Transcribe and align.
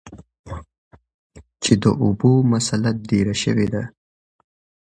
چې 1.63 1.73
د 1.83 1.85
اوبو 2.03 2.31
مسله 2.51 2.89
ډېره 3.09 3.35
شوي 3.43 3.67
ده 3.73 3.83
ـ 3.87 3.91